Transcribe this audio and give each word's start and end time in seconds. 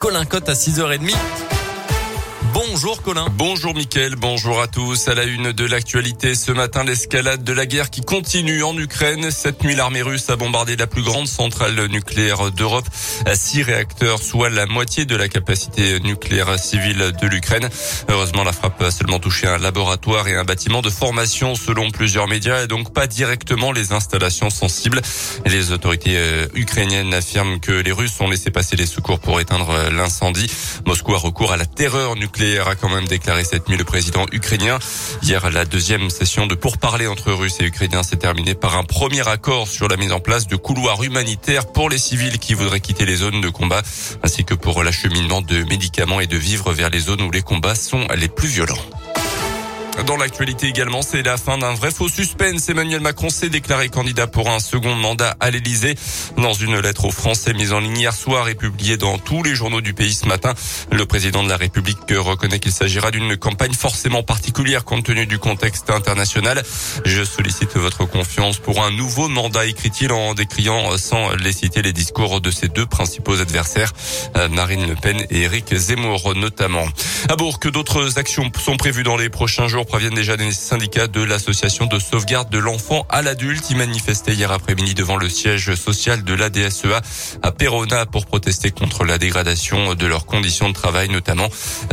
Colin 0.00 0.24
Cotte 0.24 0.48
à 0.48 0.54
6h30. 0.54 1.14
Bonjour 2.68 3.00
Colin. 3.00 3.26
Bonjour 3.36 3.74
Mickaël, 3.74 4.16
bonjour 4.16 4.60
à 4.60 4.66
tous. 4.66 5.08
À 5.08 5.14
la 5.14 5.24
une 5.24 5.52
de 5.52 5.64
l'actualité 5.64 6.34
ce 6.34 6.52
matin, 6.52 6.84
l'escalade 6.84 7.42
de 7.42 7.54
la 7.54 7.64
guerre 7.64 7.88
qui 7.88 8.02
continue 8.02 8.62
en 8.62 8.76
Ukraine. 8.76 9.30
Cette 9.30 9.64
nuit, 9.64 9.74
l'armée 9.74 10.02
russe 10.02 10.28
a 10.28 10.36
bombardé 10.36 10.76
la 10.76 10.86
plus 10.86 11.02
grande 11.02 11.26
centrale 11.26 11.86
nucléaire 11.86 12.50
d'Europe. 12.50 12.84
Six 13.32 13.62
réacteurs, 13.62 14.22
soit 14.22 14.50
la 14.50 14.66
moitié 14.66 15.06
de 15.06 15.16
la 15.16 15.28
capacité 15.28 16.00
nucléaire 16.00 16.58
civile 16.58 17.12
de 17.18 17.26
l'Ukraine. 17.28 17.66
Heureusement, 18.10 18.44
la 18.44 18.52
frappe 18.52 18.82
a 18.82 18.90
seulement 18.90 19.20
touché 19.20 19.46
un 19.46 19.56
laboratoire 19.56 20.28
et 20.28 20.36
un 20.36 20.44
bâtiment 20.44 20.82
de 20.82 20.90
formation 20.90 21.54
selon 21.54 21.90
plusieurs 21.90 22.28
médias 22.28 22.64
et 22.64 22.66
donc 22.66 22.92
pas 22.92 23.06
directement 23.06 23.72
les 23.72 23.92
installations 23.92 24.50
sensibles. 24.50 25.00
Les 25.46 25.72
autorités 25.72 26.18
euh, 26.18 26.46
ukrainiennes 26.54 27.14
affirment 27.14 27.58
que 27.58 27.72
les 27.72 27.92
Russes 27.92 28.20
ont 28.20 28.28
laissé 28.28 28.50
passer 28.50 28.76
les 28.76 28.86
secours 28.86 29.18
pour 29.18 29.40
éteindre 29.40 29.72
l'incendie. 29.90 30.50
Moscou 30.86 31.14
a 31.14 31.18
recours 31.18 31.52
à 31.52 31.56
la 31.56 31.64
terreur 31.64 32.16
nucléaire 32.16 32.49
a 32.58 32.74
quand 32.74 32.88
même 32.88 33.06
déclaré 33.06 33.44
cette 33.44 33.68
nuit 33.68 33.76
le 33.76 33.84
président 33.84 34.26
ukrainien. 34.32 34.78
Hier, 35.22 35.50
la 35.50 35.64
deuxième 35.64 36.10
session 36.10 36.46
de 36.46 36.54
pourparlers 36.54 37.06
entre 37.06 37.32
Russes 37.32 37.60
et 37.60 37.64
Ukrainiens 37.64 38.02
s'est 38.02 38.16
terminée 38.16 38.54
par 38.54 38.76
un 38.76 38.84
premier 38.84 39.26
accord 39.28 39.68
sur 39.68 39.88
la 39.88 39.96
mise 39.96 40.12
en 40.12 40.20
place 40.20 40.46
de 40.46 40.56
couloirs 40.56 41.02
humanitaires 41.02 41.66
pour 41.66 41.88
les 41.88 41.98
civils 41.98 42.38
qui 42.38 42.54
voudraient 42.54 42.80
quitter 42.80 43.04
les 43.04 43.16
zones 43.16 43.40
de 43.40 43.48
combat, 43.48 43.82
ainsi 44.22 44.44
que 44.44 44.54
pour 44.54 44.82
l'acheminement 44.82 45.42
de 45.42 45.62
médicaments 45.64 46.20
et 46.20 46.26
de 46.26 46.36
vivres 46.36 46.72
vers 46.72 46.90
les 46.90 47.00
zones 47.00 47.22
où 47.22 47.30
les 47.30 47.42
combats 47.42 47.74
sont 47.74 48.06
les 48.16 48.28
plus 48.28 48.48
violents. 48.48 48.84
Dans 50.06 50.16
l'actualité 50.16 50.66
également, 50.66 51.02
c'est 51.02 51.22
la 51.22 51.36
fin 51.36 51.58
d'un 51.58 51.74
vrai 51.74 51.90
faux 51.90 52.08
suspense. 52.08 52.68
Emmanuel 52.68 53.00
Macron 53.00 53.28
s'est 53.28 53.50
déclaré 53.50 53.88
candidat 53.88 54.26
pour 54.26 54.48
un 54.48 54.58
second 54.58 54.94
mandat 54.94 55.36
à 55.40 55.50
l'Elysée. 55.50 55.94
Dans 56.36 56.54
une 56.54 56.78
lettre 56.78 57.04
aux 57.04 57.10
Français 57.10 57.52
mise 57.52 57.72
en 57.72 57.80
ligne 57.80 57.98
hier 57.98 58.14
soir 58.14 58.48
et 58.48 58.54
publiée 58.54 58.96
dans 58.96 59.18
tous 59.18 59.42
les 59.42 59.54
journaux 59.54 59.80
du 59.80 59.92
pays 59.92 60.14
ce 60.14 60.26
matin, 60.26 60.54
le 60.90 61.04
président 61.04 61.42
de 61.44 61.48
la 61.48 61.56
République 61.56 61.98
reconnaît 62.10 62.58
qu'il 62.58 62.72
s'agira 62.72 63.10
d'une 63.10 63.36
campagne 63.36 63.74
forcément 63.74 64.22
particulière 64.22 64.84
compte 64.84 65.04
tenu 65.04 65.26
du 65.26 65.38
contexte 65.38 65.90
international. 65.90 66.62
Je 67.04 67.22
sollicite 67.22 67.76
votre 67.76 68.06
confiance 68.06 68.58
pour 68.58 68.82
un 68.82 68.90
nouveau 68.90 69.28
mandat, 69.28 69.66
écrit-il 69.66 70.12
en 70.12 70.34
décriant 70.34 70.96
sans 70.96 71.34
les 71.36 71.52
citer 71.52 71.82
les 71.82 71.92
discours 71.92 72.40
de 72.40 72.50
ses 72.50 72.68
deux 72.68 72.86
principaux 72.86 73.40
adversaires, 73.40 73.92
Marine 74.50 74.88
Le 74.88 74.94
Pen 74.94 75.18
et 75.30 75.42
Éric 75.42 75.74
Zemmour 75.74 76.34
notamment. 76.34 76.86
À 77.28 77.36
Bourg, 77.36 77.58
d'autres 77.72 78.18
actions 78.18 78.50
sont 78.58 78.76
prévues 78.76 79.02
dans 79.02 79.16
les 79.16 79.28
prochains 79.28 79.68
jours 79.68 79.86
proviennent 79.90 80.14
déjà 80.14 80.36
des 80.36 80.52
syndicats 80.52 81.08
de 81.08 81.20
l'association 81.20 81.86
de 81.86 81.98
sauvegarde 81.98 82.48
de 82.48 82.58
l'enfant 82.58 83.04
à 83.08 83.22
l'adulte. 83.22 83.70
Ils 83.70 83.76
manifestaient 83.76 84.34
hier 84.34 84.52
après-midi 84.52 84.94
devant 84.94 85.16
le 85.16 85.28
siège 85.28 85.74
social 85.74 86.22
de 86.22 86.32
l'ADSEA 86.32 87.00
à 87.42 87.50
Perona 87.50 88.06
pour 88.06 88.24
protester 88.24 88.70
contre 88.70 89.04
la 89.04 89.18
dégradation 89.18 89.96
de 89.96 90.06
leurs 90.06 90.26
conditions 90.26 90.68
de 90.68 90.74
travail, 90.74 91.08
notamment. 91.08 91.48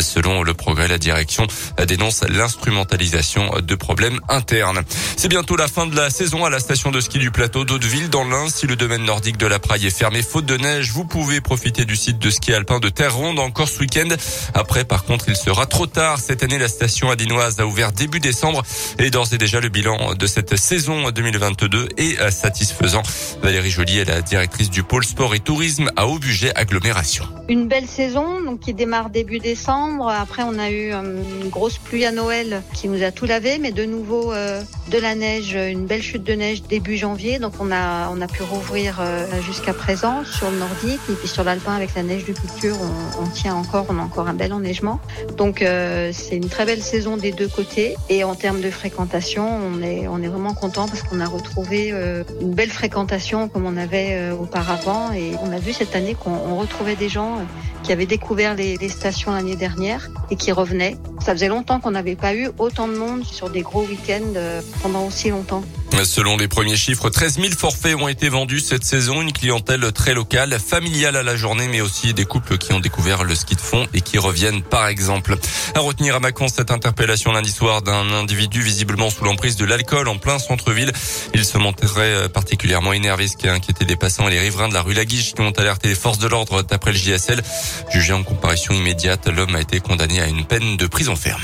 Selon 0.00 0.42
le 0.42 0.54
progrès, 0.54 0.88
la 0.88 0.96
direction 0.96 1.46
dénonce 1.86 2.22
l'instrumentalisation 2.22 3.60
de 3.60 3.74
problèmes 3.74 4.20
internes. 4.30 4.80
C'est 5.18 5.28
bientôt 5.28 5.56
la 5.56 5.68
fin 5.68 5.86
de 5.86 5.94
la 5.94 6.08
saison 6.08 6.46
à 6.46 6.50
la 6.50 6.60
station 6.60 6.92
de 6.92 7.00
ski 7.02 7.18
du 7.18 7.30
plateau 7.30 7.66
d'Hauteville 7.66 8.08
dans 8.08 8.24
l'Ain. 8.24 8.48
Si 8.48 8.66
le 8.66 8.74
domaine 8.74 9.04
nordique 9.04 9.36
de 9.36 9.46
la 9.46 9.58
Praille 9.58 9.86
est 9.86 9.90
fermé 9.94 10.22
faute 10.22 10.46
de 10.46 10.56
neige, 10.56 10.92
vous 10.92 11.04
pouvez 11.04 11.42
profiter 11.42 11.84
du 11.84 11.96
site 11.96 12.18
de 12.18 12.30
ski 12.30 12.54
alpin 12.54 12.80
de 12.80 12.88
Terre 12.88 13.14
Ronde 13.14 13.38
encore 13.38 13.68
ce 13.68 13.80
week-end. 13.80 14.08
Après, 14.54 14.86
par 14.86 15.04
contre, 15.04 15.26
il 15.28 15.36
sera 15.36 15.66
trop 15.66 15.86
tard. 15.86 16.20
Cette 16.20 16.42
année, 16.42 16.58
la 16.58 16.68
station 16.68 17.10
adinoise 17.10 17.60
a 17.60 17.66
ouvert 17.66 17.81
début 17.90 18.20
décembre. 18.20 18.62
Et 19.00 19.10
d'ores 19.10 19.32
et 19.32 19.38
déjà, 19.38 19.58
le 19.58 19.68
bilan 19.68 20.14
de 20.14 20.26
cette 20.28 20.56
saison 20.56 21.10
2022 21.10 21.88
est 21.96 22.30
satisfaisant. 22.30 23.02
Valérie 23.42 23.70
Joly 23.70 23.98
est 23.98 24.04
la 24.04 24.22
directrice 24.22 24.70
du 24.70 24.84
pôle 24.84 25.04
sport 25.04 25.34
et 25.34 25.40
tourisme 25.40 25.90
à 25.96 26.06
haut 26.06 26.18
budget 26.18 26.54
agglomération. 26.54 27.24
Une 27.48 27.66
belle 27.66 27.86
saison 27.86 28.40
donc 28.40 28.60
qui 28.60 28.74
démarre 28.74 29.10
début 29.10 29.38
décembre. 29.38 30.08
Après, 30.08 30.42
on 30.42 30.58
a 30.58 30.70
eu 30.70 30.92
euh, 30.92 31.22
une 31.42 31.48
grosse 31.48 31.78
pluie 31.78 32.04
à 32.04 32.12
Noël 32.12 32.62
qui 32.74 32.88
nous 32.88 33.02
a 33.02 33.10
tout 33.10 33.26
lavé, 33.26 33.58
mais 33.58 33.72
de 33.72 33.84
nouveau 33.84 34.32
euh, 34.32 34.62
de 34.90 34.98
la 34.98 35.14
neige, 35.14 35.54
une 35.54 35.86
belle 35.86 36.02
chute 36.02 36.24
de 36.24 36.34
neige 36.34 36.62
début 36.62 36.96
janvier. 36.96 37.38
Donc 37.38 37.54
on 37.60 37.72
a 37.72 38.08
on 38.10 38.20
a 38.20 38.26
pu 38.26 38.42
rouvrir 38.42 38.98
euh, 39.00 39.26
jusqu'à 39.42 39.72
présent 39.72 40.24
sur 40.24 40.50
le 40.50 40.58
nordique 40.58 41.00
et 41.10 41.14
puis 41.14 41.28
sur 41.28 41.44
l'alpin 41.44 41.74
avec 41.74 41.94
la 41.94 42.02
neige 42.02 42.24
de 42.24 42.32
culture, 42.32 42.76
on, 43.20 43.26
tient 43.26 43.54
encore, 43.54 43.86
on 43.88 43.98
a 43.98 44.02
encore 44.02 44.28
un 44.28 44.34
bel 44.34 44.52
enneigement. 44.52 45.00
Donc 45.36 45.64
c'est 46.12 46.36
une 46.36 46.48
très 46.48 46.64
belle 46.64 46.82
saison 46.82 47.16
des 47.16 47.32
deux 47.32 47.48
côtés 47.48 47.71
et 47.76 48.24
en 48.24 48.34
termes 48.34 48.60
de 48.60 48.70
fréquentation, 48.70 49.46
on 49.46 49.82
est, 49.82 50.28
vraiment 50.28 50.54
content 50.54 50.86
parce 50.86 51.02
qu'on 51.02 51.20
a 51.20 51.26
retrouvé 51.26 51.90
euh, 51.92 52.22
une 52.40 52.54
belle 52.54 52.70
fréquentation 52.70 53.48
comme 53.48 53.66
on 53.66 53.76
avait 53.76 54.12
euh, 54.12 54.34
auparavant. 54.34 55.12
Et 55.12 55.32
on 55.42 55.52
a 55.52 55.58
vu 55.58 55.72
cette 55.72 55.96
année 55.96 56.14
qu'on 56.14 56.56
retrouvait 56.56 56.96
des 56.96 57.08
gens 57.08 57.38
euh, 57.38 57.42
qui 57.82 57.92
avaient 57.92 58.06
découvert 58.06 58.54
les 58.54 58.88
stations 58.88 59.32
l'année 59.32 59.56
dernière 59.56 60.10
et 60.30 60.36
qui 60.36 60.52
revenaient. 60.52 60.96
Ça 61.20 61.32
faisait 61.32 61.48
longtemps 61.48 61.80
qu'on 61.80 61.92
n'avait 61.92 62.16
pas 62.16 62.34
eu 62.34 62.48
autant 62.58 62.88
de 62.88 62.94
monde 62.94 63.24
sur 63.24 63.50
des 63.50 63.62
gros 63.62 63.82
week-ends 63.82 64.34
pendant 64.82 65.06
aussi 65.06 65.30
longtemps. 65.30 65.62
Selon 66.04 66.36
les 66.36 66.48
premiers 66.48 66.76
chiffres, 66.76 67.10
13 67.10 67.38
000 67.40 67.52
forfaits 67.56 67.94
ont 67.94 68.08
été 68.08 68.28
vendus 68.28 68.60
cette 68.60 68.84
saison. 68.84 69.22
Une 69.22 69.32
clientèle 69.32 69.92
très 69.92 70.14
locale, 70.14 70.58
familiale 70.58 71.16
à 71.16 71.22
la 71.22 71.36
journée, 71.36 71.68
mais 71.68 71.80
aussi 71.80 72.12
des 72.12 72.24
couples 72.24 72.58
qui 72.58 72.72
ont 72.72 72.80
découvert 72.80 73.24
le 73.24 73.34
ski 73.34 73.54
de 73.54 73.60
fond 73.60 73.86
et 73.94 74.00
qui 74.00 74.18
reviennent 74.18 74.62
par 74.62 74.88
exemple. 74.88 75.36
À 75.74 75.80
retenir 75.80 76.16
à 76.16 76.20
Macon 76.20 76.48
cette 76.48 76.70
interpellation 76.70 77.32
lundi 77.32 77.50
soir 77.50 77.82
d'un 77.82 78.10
individu 78.12 78.62
visiblement 78.62 79.10
sous 79.10 79.24
l'emprise 79.24 79.56
de 79.56 79.64
l'alcool 79.64 80.08
en 80.08 80.18
plein 80.18 80.38
centre-ville. 80.38 80.92
Il 81.34 81.44
se 81.44 81.58
montrait 81.58 82.28
particulièrement 82.28 82.92
énervé, 82.92 83.28
ce 83.28 83.36
qui 83.36 83.48
a 83.48 83.52
inquiété 83.52 83.84
les 83.84 83.96
passants 83.96 84.28
et 84.28 84.32
les 84.32 84.40
riverains 84.40 84.68
de 84.68 84.74
la 84.74 84.82
rue 84.82 84.94
Laguiche 84.94 85.34
qui 85.34 85.42
ont 85.42 85.52
alerté 85.52 85.88
les 85.88 85.94
forces 85.94 86.18
de 86.18 86.26
l'ordre 86.26 86.62
d'après 86.62 86.92
le 86.92 86.98
JSL. 86.98 87.42
Jugé 87.90 88.12
en 88.12 88.22
comparution 88.22 88.74
immédiate, 88.74 89.28
l'homme 89.28 89.54
a 89.54 89.60
été 89.60 89.80
condamné 89.80 90.20
à 90.20 90.26
une 90.26 90.44
peine 90.44 90.76
de 90.76 90.86
prison 90.86 91.16
ferme. 91.16 91.42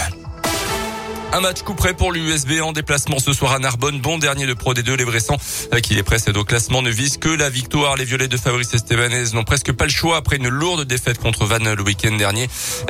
Un 1.30 1.40
match 1.40 1.60
coup 1.62 1.74
près 1.74 1.92
pour 1.92 2.10
l'USB 2.10 2.62
en 2.62 2.72
déplacement 2.72 3.18
ce 3.18 3.34
soir 3.34 3.52
à 3.52 3.58
Narbonne. 3.58 4.00
Bon 4.00 4.16
dernier 4.16 4.46
de 4.46 4.54
Pro 4.54 4.72
D2. 4.72 4.94
Les 4.94 5.04
Bressans, 5.04 5.36
qui 5.82 5.94
les 5.94 6.02
précèdent 6.02 6.38
au 6.38 6.44
classement, 6.44 6.80
ne 6.80 6.90
visent 6.90 7.18
que 7.18 7.28
la 7.28 7.50
victoire. 7.50 7.96
Les 7.96 8.06
violets 8.06 8.28
de 8.28 8.36
Fabrice 8.38 8.72
Estebanez 8.72 9.34
n'ont 9.34 9.44
presque 9.44 9.72
pas 9.72 9.84
le 9.84 9.90
choix 9.90 10.16
après 10.16 10.36
une 10.36 10.48
lourde 10.48 10.84
défaite 10.84 11.18
contre 11.18 11.44
Vannes 11.44 11.74
le 11.74 11.82
week-end 11.82 12.16
dernier. 12.16 12.48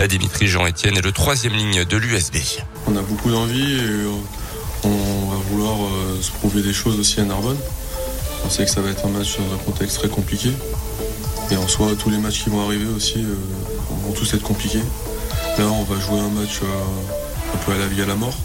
Dimitri 0.08 0.46
Jean-Etienne 0.46 0.96
est 0.96 1.02
le 1.02 1.10
troisième 1.10 1.52
ligne 1.52 1.84
de 1.84 1.96
l'USB. 1.96 2.36
On 2.86 2.96
a 2.96 3.02
beaucoup 3.02 3.30
d'envie 3.30 3.80
et 3.80 4.06
on 4.84 5.30
va 5.30 5.36
vouloir 5.50 5.76
se 6.22 6.30
prouver 6.30 6.62
des 6.62 6.72
choses 6.72 6.98
aussi 7.00 7.20
à 7.20 7.24
Narbonne. 7.24 7.58
On 8.46 8.50
sait 8.50 8.64
que 8.64 8.70
ça 8.70 8.80
va 8.80 8.90
être 8.90 9.04
un 9.04 9.10
match 9.10 9.36
dans 9.36 9.52
un 9.52 9.58
contexte 9.58 9.98
très 9.98 10.08
compliqué. 10.08 10.50
Et 11.50 11.56
en 11.56 11.66
soi, 11.66 11.88
tous 11.98 12.10
les 12.10 12.18
matchs 12.18 12.44
qui 12.44 12.50
vont 12.50 12.64
arriver 12.64 12.86
aussi 12.86 13.24
vont 14.04 14.12
tous 14.12 14.32
être 14.34 14.42
compliqués. 14.42 14.82
Là, 15.58 15.66
on 15.66 15.82
va 15.82 16.00
jouer 16.00 16.20
un 16.20 16.28
match 16.28 16.60
un 17.54 17.56
peu 17.58 17.72
à 17.72 17.78
la 17.78 17.86
vie 17.86 18.02
à 18.02 18.06
la 18.06 18.14
mort. 18.14 18.36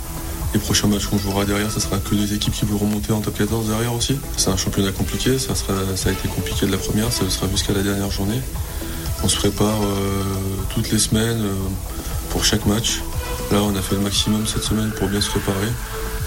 Les 0.53 0.59
prochains 0.59 0.88
matchs 0.88 1.08
qu'on 1.08 1.18
jouera 1.18 1.46
derrière, 1.46 1.72
ça 1.72 1.80
sera 1.80 1.97
que 1.97 2.14
des 2.14 2.36
équipes 2.36 2.53
qui 2.53 2.66
vont 2.66 2.78
remonter 2.78 3.12
en 3.12 3.22
top 3.22 3.38
14 3.38 3.68
derrière 3.68 3.94
aussi. 3.94 4.19
C'est 4.38 4.50
un 4.50 4.58
championnat 4.58 4.91
compliqué, 4.91 5.40
ça, 5.40 5.53
a 5.53 6.12
été 6.12 6.28
compliqué 6.28 6.68
de 6.68 6.72
la 6.72 6.78
première, 6.78 7.12
ça 7.12 7.28
sera 7.30 7.47
jusqu'à 7.47 7.74
la 7.74 7.81
dernière 7.81 8.12
journée. 8.12 8.40
On 9.24 9.28
se 9.28 9.38
prépare 9.38 9.81
euh, 9.84 10.24
toutes 10.74 10.91
les 10.91 11.00
semaines 11.00 11.41
euh, 11.41 11.53
pour 12.30 12.46
chaque 12.46 12.66
match. 12.68 13.02
Là, 13.52 13.64
on 13.64 13.75
a 13.75 13.81
fait 13.81 13.96
le 13.96 14.02
maximum 14.02 14.46
cette 14.46 14.64
semaine 14.64 14.91
pour 14.91 15.08
bien 15.08 15.22
se 15.22 15.30
préparer. 15.30 15.70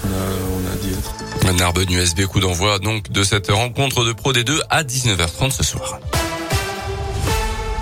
On 0.03 0.07
a, 0.07 0.25
on 0.55 0.73
a 0.73 0.75
d'y 0.75 0.89
être. 0.89 1.53
Narbonne 1.53 1.91
USB, 1.91 2.25
coup 2.25 2.39
d'envoi 2.39 2.79
donc 2.79 3.09
de 3.09 3.23
cette 3.23 3.49
rencontre 3.49 4.03
de 4.03 4.11
Pro 4.11 4.33
D2 4.33 4.59
à 4.69 4.83
19h30 4.83 5.51
ce 5.51 5.63
soir. 5.63 5.99